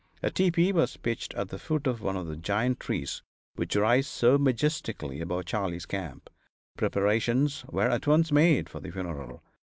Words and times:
A 0.23 0.31
tepee 0.31 0.71
was 0.73 0.97
pitched 0.97 1.35
at 1.35 1.49
the 1.49 1.59
foot 1.59 1.85
of 1.85 2.01
one 2.01 2.17
of 2.17 2.25
the 2.25 2.35
giant 2.35 2.79
trees 2.79 3.21
which 3.55 3.75
rise 3.75 4.07
so 4.07 4.35
majestically 4.39 5.21
above 5.21 5.45
Charley's 5.45 5.85
camp. 5.85 6.27
Preparations 6.75 7.63
were 7.69 7.87
at 7.91 8.07
once 8.07 8.31
made 8.31 8.67
for 8.67 8.79
the 8.79 8.89
funeral. 8.89 9.43